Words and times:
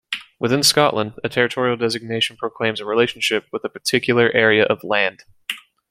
Within 0.39 0.63
Scotland, 0.63 1.13
a 1.23 1.29
territorial 1.29 1.77
designation 1.77 2.35
proclaims 2.35 2.79
a 2.79 2.85
relationship 2.85 3.45
with 3.51 3.63
a 3.65 3.69
particular 3.69 4.31
area 4.31 4.63
of 4.65 4.83
land. 4.83 5.25